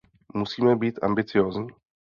Musíme 0.33 0.75
být 0.75 0.99
ambiciózní. 1.03 1.67